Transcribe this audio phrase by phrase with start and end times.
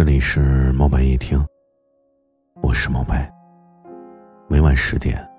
[0.00, 1.38] 这里是猫白夜听，
[2.62, 3.30] 我是猫白。
[4.48, 5.30] 每晚十点，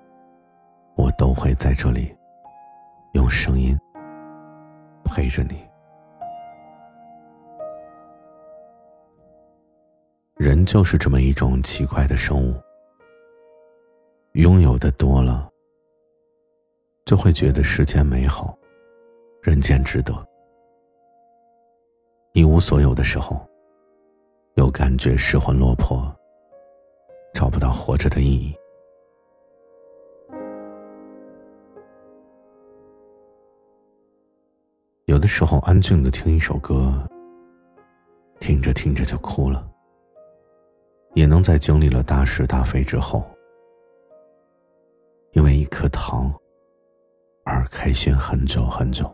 [0.94, 2.16] 我都会在这里
[3.14, 3.76] 用声音
[5.04, 5.68] 陪着你。
[10.36, 12.54] 人就是这么一种奇怪的生物，
[14.34, 15.50] 拥有的多了，
[17.04, 18.56] 就会觉得世间美好，
[19.42, 20.14] 人间值得；
[22.32, 23.44] 一无所有的时候，
[24.62, 26.00] 又感觉失魂落魄，
[27.34, 28.54] 找不到活着的意义。
[35.06, 36.94] 有的时候，安静的听一首歌，
[38.38, 39.68] 听着听着就哭了；
[41.14, 43.28] 也能在经历了大是大非之后，
[45.32, 46.32] 因为一颗糖
[47.44, 49.12] 而开心很久很久。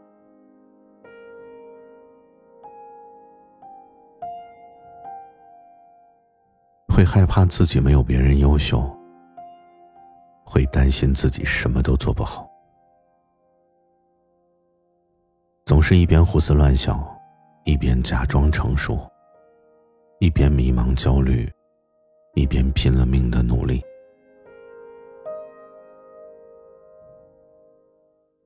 [6.98, 8.82] 会害怕自己没有别人优秀，
[10.44, 12.50] 会担心自己什么都做不好，
[15.64, 17.00] 总是一边胡思乱想，
[17.64, 18.98] 一边假装成熟，
[20.18, 21.48] 一边迷茫焦虑，
[22.34, 23.80] 一边拼了命的努力，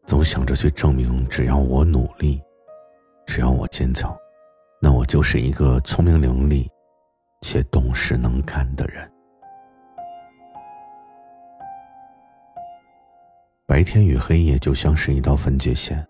[0.04, 2.38] 总想着去证明，只要我努力，
[3.24, 4.14] 只要我坚强，
[4.78, 6.68] 那我就是一个聪明伶俐。
[7.42, 9.06] 且懂事能干的人。
[13.66, 16.06] 白天与黑夜就像是一道分界线，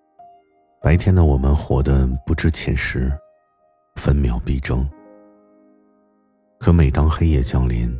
[0.80, 3.10] 白天的我们活得不知寝食，
[3.96, 4.84] 分秒必争；
[6.58, 7.90] 可每当黑夜降临，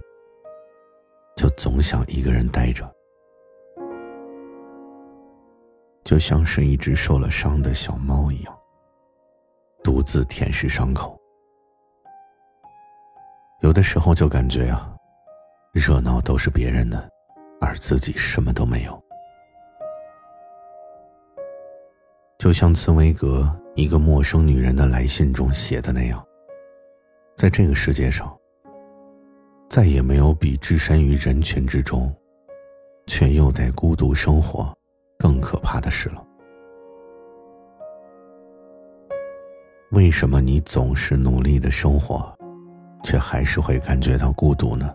[1.36, 2.92] 就总想一个人待着，
[6.04, 8.58] 就像是一只受了伤的小猫一样，
[9.82, 11.21] 独自舔舐伤口。
[13.62, 14.92] 有的时候就感觉啊，
[15.72, 17.08] 热闹都是别人的，
[17.60, 19.00] 而自己什么都没有。
[22.38, 26.20] 就像茨威格一个陌生女人的来信中写的那样，
[27.36, 28.36] 在这个世界上，
[29.70, 32.12] 再也没有比置身于人群之中，
[33.06, 34.76] 却又在孤独生活
[35.16, 36.26] 更可怕的事了。
[39.92, 42.36] 为什么你总是努力的生活？
[43.02, 44.94] 却还是会感觉到孤独呢。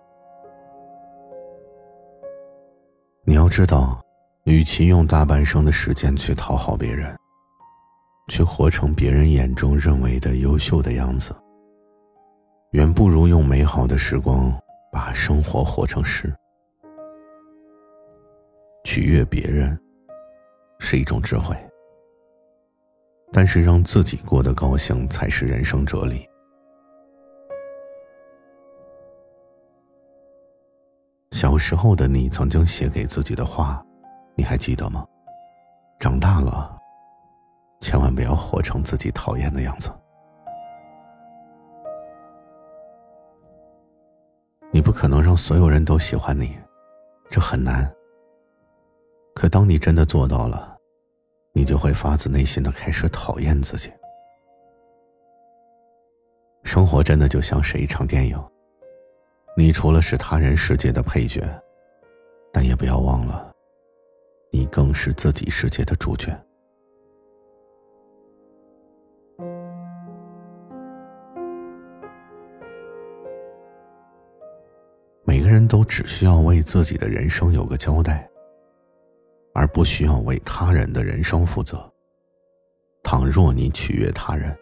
[3.23, 4.01] 你要知道，
[4.45, 7.13] 与其用大半生的时间去讨好别人，
[8.29, 11.35] 去活成别人眼中认为的优秀的样子，
[12.72, 14.51] 远不如用美好的时光
[14.91, 16.34] 把生活活成诗。
[18.85, 19.78] 取悦别人
[20.79, 21.53] 是一种智慧，
[23.34, 26.25] 但是让自己过得高兴才是人生哲理。
[31.37, 33.85] 小时候的你曾经写给自己的话，
[34.33, 35.05] 你还记得吗？
[35.99, 36.75] 长大了，
[37.79, 39.91] 千万不要活成自己讨厌的样子。
[44.71, 46.57] 你不可能让所有人都喜欢你，
[47.29, 47.87] 这很难。
[49.35, 50.75] 可当你真的做到了，
[51.53, 53.93] 你就会发自内心的开始讨厌自己。
[56.63, 58.43] 生活真的就像是一场电影。
[59.59, 61.41] 你除了是他人世界的配角，
[62.53, 63.51] 但也不要忘了，
[64.51, 66.31] 你更是自己世界的主角。
[75.23, 78.29] 每个人都只需要为自己的人生有个交代，
[79.56, 81.91] 而不需要为他人的人生负责。
[83.01, 84.56] 倘若你取悦他人，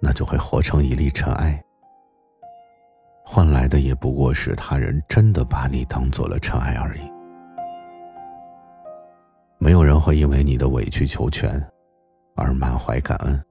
[0.00, 1.60] 那就会活成一粒尘埃。
[3.30, 7.00] 换来的也不过是他人真的把你当做了尘埃而已。
[9.58, 11.62] 没有人会因为你的委曲求全
[12.36, 13.44] 而满怀感恩，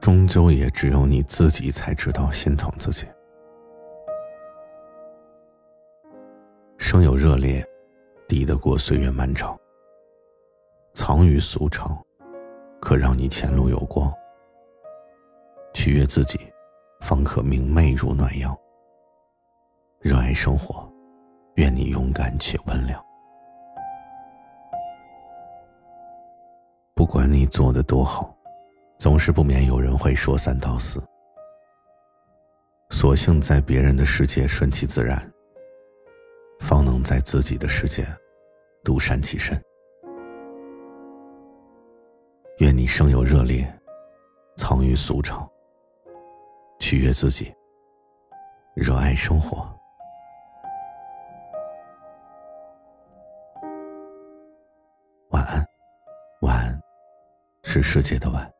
[0.00, 3.04] 终究也只有你自己才知道心疼自己。
[6.78, 7.66] 生有热烈，
[8.28, 9.56] 抵得过岁月漫长；
[10.94, 11.98] 藏于俗场，
[12.80, 14.08] 可让你前路有光。
[15.74, 16.38] 取悦自己，
[17.00, 18.56] 方可明媚如暖阳。
[20.08, 20.90] 热爱生活，
[21.56, 22.98] 愿你勇敢且温良。
[26.94, 28.34] 不管你做的多好，
[28.98, 30.98] 总是不免有人会说三道四。
[32.88, 35.30] 索性在别人的世界顺其自然，
[36.60, 38.06] 方能在自己的世界
[38.82, 39.62] 独善其身。
[42.60, 43.70] 愿你生有热烈，
[44.56, 45.46] 藏于俗场，
[46.80, 47.54] 取悦自己。
[48.74, 49.77] 热爱生活。
[57.70, 58.50] 是世界的晚，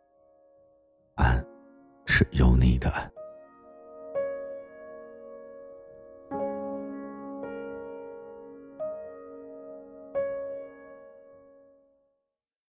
[1.15, 1.43] 安
[2.05, 3.11] 是有你的安。